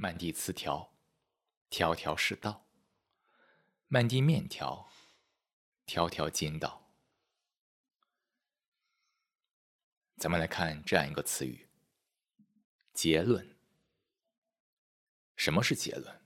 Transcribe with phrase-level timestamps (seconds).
[0.00, 0.94] 满地词条，
[1.68, 2.66] 条条是道；
[3.86, 4.90] 满地面条，
[5.84, 6.90] 条条筋道。
[10.16, 11.68] 咱们来看这样一个词语：
[12.94, 13.54] 结论。
[15.36, 16.18] 什么是结论？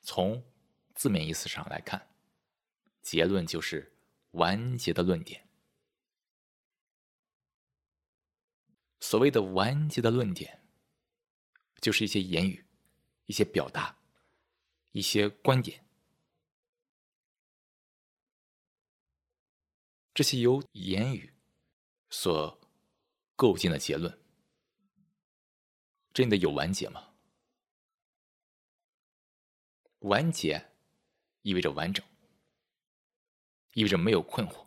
[0.00, 0.42] 从
[0.94, 2.16] 字面意思上来看，
[3.02, 3.94] 结论就是
[4.30, 5.43] 完结的论点。
[9.14, 10.60] 所谓的完结的论点，
[11.80, 12.66] 就是一些言语、
[13.26, 13.96] 一些表达、
[14.90, 15.86] 一些观点，
[20.12, 21.32] 这些由言语
[22.10, 22.60] 所
[23.36, 24.12] 构建的结论，
[26.12, 27.14] 真的有完结吗？
[30.00, 30.72] 完结
[31.42, 32.04] 意味着完整，
[33.74, 34.66] 意味着没有困惑。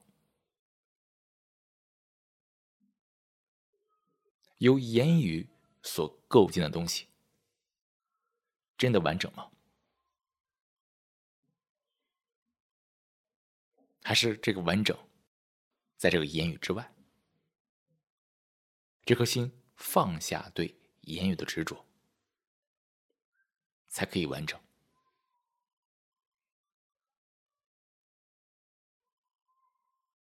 [4.57, 5.47] 由言语
[5.83, 7.07] 所构建的东西，
[8.77, 9.51] 真的完整吗？
[14.03, 14.97] 还是这个完整，
[15.97, 16.93] 在这个言语之外？
[19.03, 21.85] 这颗心放下对言语的执着，
[23.87, 24.59] 才可以完整。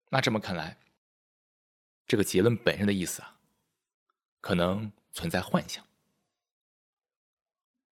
[0.10, 0.80] 那这么看来，
[2.08, 3.37] 这个结论本身的意思啊？
[4.40, 5.86] 可能存在幻想，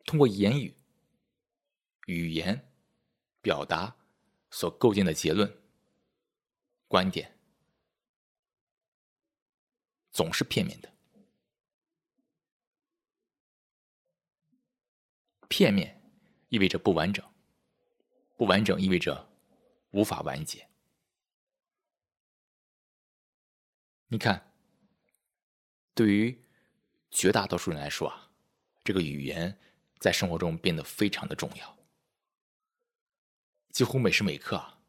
[0.06, 0.74] 通过言语、
[2.06, 2.72] 语言
[3.42, 3.96] 表达
[4.52, 5.62] 所构建的结论、
[6.88, 7.38] 观点，
[10.12, 10.94] 总是片面的。
[15.50, 16.02] 片面
[16.50, 17.26] 意味着不完整，
[18.38, 19.30] 不完整意味着
[19.92, 20.70] 无法完结。
[24.08, 24.45] 你看。
[25.96, 26.44] 对于
[27.10, 28.30] 绝大多数人来说啊，
[28.84, 29.58] 这个语言
[29.98, 31.78] 在生活中变得非常的重要，
[33.72, 34.82] 几乎每时每刻啊，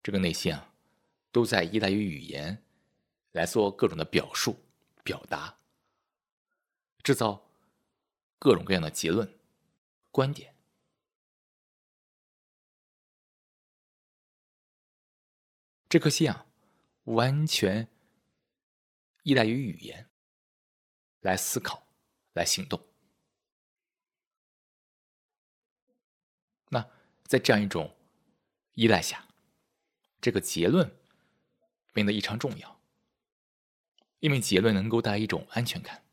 [0.00, 0.72] 这个内心啊，
[1.32, 2.62] 都在依赖于语言
[3.32, 4.64] 来做各种的表述、
[5.02, 5.58] 表达，
[7.02, 7.50] 制造
[8.38, 9.36] 各种各样的结论、
[10.12, 10.54] 观点。
[15.88, 16.46] 这颗心啊，
[17.04, 17.88] 完全
[19.24, 20.08] 依赖于语言。
[21.20, 21.82] 来思考，
[22.32, 22.80] 来行动。
[26.70, 26.88] 那
[27.24, 27.96] 在这样一种
[28.74, 29.26] 依赖下，
[30.20, 30.96] 这个结论
[31.92, 32.80] 变得异常重要，
[34.20, 36.04] 因为结论能够带来一种安全感，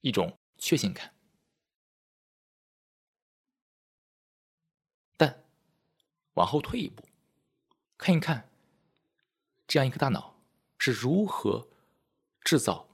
[0.00, 1.14] 一种确信感。
[5.16, 5.44] 但
[6.34, 7.02] 往后退一步，
[7.96, 8.50] 看一看，
[9.66, 10.38] 这样一个大脑
[10.78, 11.68] 是如何
[12.42, 12.86] 制造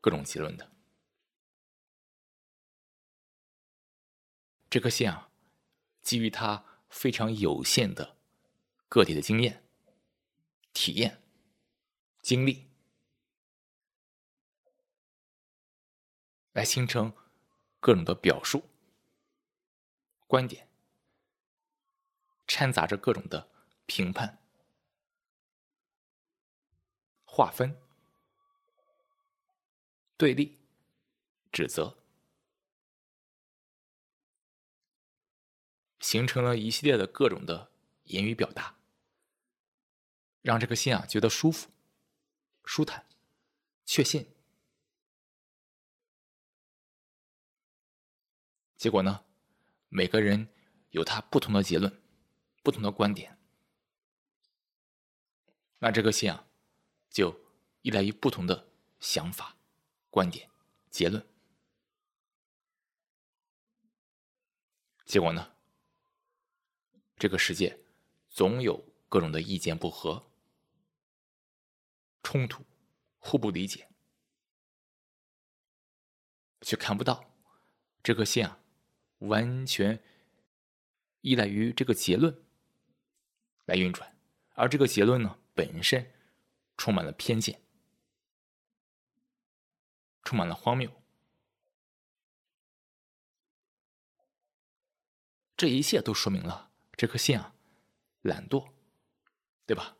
[0.00, 0.70] 各种结论的。
[4.70, 5.28] 这颗心啊，
[6.00, 8.16] 基于他非常有限的
[8.88, 9.64] 个体的经验、
[10.72, 11.20] 体验、
[12.22, 12.68] 经历，
[16.52, 17.12] 来形成
[17.80, 18.62] 各种的表述、
[20.28, 20.68] 观点，
[22.46, 23.50] 掺杂着各种的
[23.86, 24.38] 评判、
[27.24, 27.76] 划分、
[30.16, 30.60] 对立、
[31.50, 31.99] 指责。
[36.10, 37.70] 形成了一系列的各种的
[38.02, 38.76] 言语表达，
[40.42, 41.70] 让这颗心啊觉得舒服、
[42.64, 43.06] 舒坦、
[43.84, 44.28] 确信。
[48.76, 49.24] 结果呢，
[49.88, 50.52] 每个人
[50.90, 52.02] 有他不同的结论、
[52.64, 53.38] 不同的观点，
[55.78, 56.44] 那这颗心啊
[57.08, 57.40] 就
[57.82, 59.56] 依赖于不同的想法、
[60.10, 60.50] 观点、
[60.90, 61.24] 结论。
[65.04, 65.54] 结果呢？
[67.20, 67.78] 这个世界
[68.30, 70.30] 总有各种的意见不合、
[72.22, 72.64] 冲突、
[73.18, 73.90] 互不理解，
[76.62, 77.30] 却看不到
[78.02, 78.58] 这颗心啊，
[79.18, 80.02] 完全
[81.20, 82.42] 依赖于这个结论
[83.66, 84.16] 来运转，
[84.54, 86.10] 而这个结论呢，本身
[86.78, 87.60] 充满了偏见，
[90.22, 90.90] 充满了荒谬，
[95.54, 96.69] 这一切都说明了。
[97.00, 97.56] 这颗心啊，
[98.20, 98.74] 懒惰，
[99.64, 99.96] 对吧？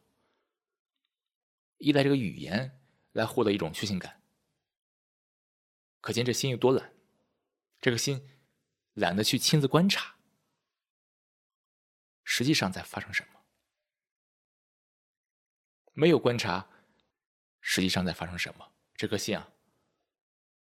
[1.78, 2.78] 依赖这个语言
[3.12, 4.20] 来获得一种确信感，
[6.02, 6.94] 可见这心有多懒。
[7.80, 8.28] 这个心
[8.92, 10.16] 懒得去亲自观察，
[12.22, 13.40] 实际上在发生什么？
[15.94, 16.68] 没有观察，
[17.62, 18.74] 实际上在发生什么？
[18.94, 19.50] 这颗心啊，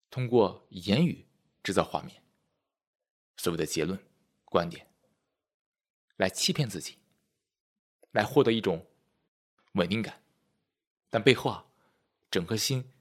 [0.08, 1.26] 通过言语
[1.64, 2.22] 制造画面，
[3.38, 4.00] 所谓的结论、
[4.44, 4.86] 观点，
[6.18, 6.98] 来欺骗自己，
[8.10, 8.86] 来获得一种
[9.72, 10.22] 稳定感，
[11.08, 11.64] 但背后啊，
[12.30, 12.92] 整颗心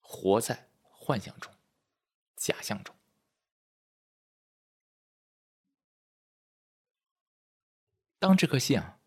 [0.00, 1.52] 活在幻想中、
[2.36, 2.94] 假象中。
[8.20, 9.00] 当这颗心啊，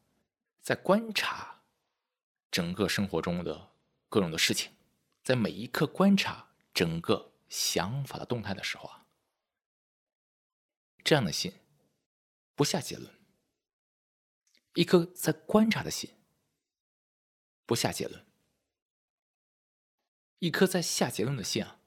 [0.62, 1.64] 在观察
[2.52, 3.72] 整个生活中的
[4.10, 4.76] 各种的事情，
[5.24, 9.08] 在每一刻观察整个想法的动态的时候啊，
[11.02, 11.54] 这样的心
[12.56, 13.12] 不下结论；
[14.74, 16.10] 一颗在观察的心
[17.66, 18.24] 不下结论；
[20.40, 21.82] 一颗在下结论的心啊，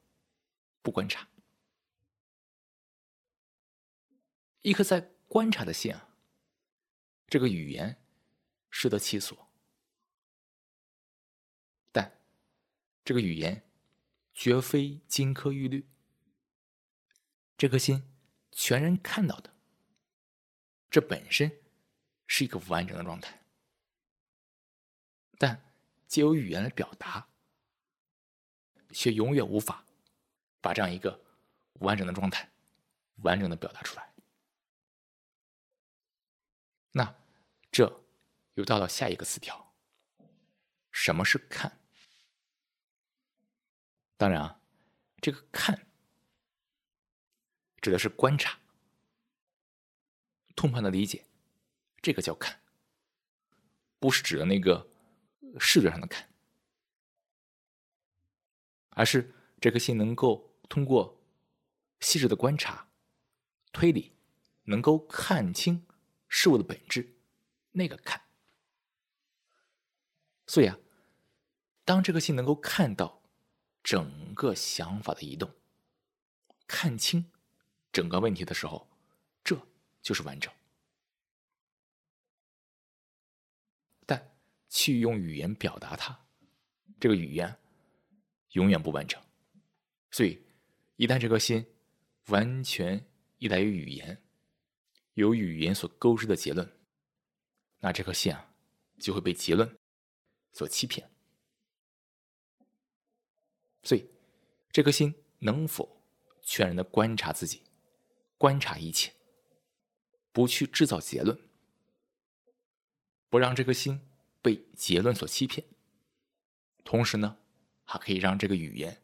[0.82, 1.26] 不观察；
[4.60, 6.04] 一颗在观察的心啊。
[7.26, 8.02] 这个语言
[8.70, 9.50] 适得其所，
[11.92, 12.22] 但
[13.04, 13.70] 这个语言
[14.34, 15.86] 绝非金科玉律。
[17.58, 18.16] 这颗心
[18.50, 19.57] 全然看到的，
[20.90, 21.50] 这本身
[22.26, 23.38] 是一个完整的状态，
[25.38, 25.62] 但
[26.06, 27.29] 借由语言来表达，
[28.90, 29.85] 却永远无法
[30.61, 31.23] 把这样一个
[31.75, 32.50] 完整的状态
[33.17, 34.12] 完整的表达出来。
[36.93, 37.14] 那
[37.70, 38.05] 这
[38.55, 39.75] 又到了下一个词条，
[40.90, 41.79] 什么是看？
[44.17, 44.61] 当然啊，
[45.20, 45.87] 这个看
[47.81, 48.58] 指的是观察、
[50.58, 51.25] 通盘的理解，
[52.02, 52.60] 这个叫看，
[54.00, 54.90] 不是指的那个
[55.60, 56.28] 视觉上的看，
[58.88, 61.22] 而是这颗心能够通过
[62.00, 62.88] 细致的观察、
[63.70, 64.16] 推理，
[64.64, 65.87] 能够看清。
[66.26, 67.14] 事物的本质，
[67.70, 68.20] 那个看。
[70.49, 70.76] 所以啊，
[71.84, 73.22] 当这颗心能够看到
[73.84, 75.54] 整个想法的移动，
[76.66, 77.31] 看清
[77.93, 78.88] 整个问题的时候，
[80.08, 80.50] 就是完整。
[84.06, 84.32] 但
[84.70, 86.19] 去用语言表达它，
[86.99, 87.55] 这个语言
[88.52, 89.22] 永远不完整。
[90.10, 90.43] 所以，
[90.96, 91.62] 一旦这颗心
[92.28, 93.06] 完全
[93.37, 94.22] 依赖于语言。
[95.12, 96.72] 由语言所勾织的结论，
[97.81, 98.54] 那这颗心啊，
[98.99, 99.78] 就会被结论
[100.52, 101.11] 所欺骗。
[103.82, 104.08] 所以，
[104.70, 106.02] 这颗心能否
[106.40, 107.62] 全然的观察自己，
[108.38, 109.12] 观察一切，
[110.38, 111.37] 不去制造结论，
[113.29, 114.00] 不让这颗心
[114.40, 115.67] 被结论所欺骗，
[116.85, 117.38] 同时呢，
[117.82, 119.02] 还可以让这个语言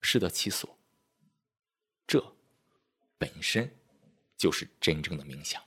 [0.00, 0.78] 适得其所，
[2.06, 2.36] 这
[3.18, 3.74] 本身。
[4.36, 5.60] 就是真正的冥想。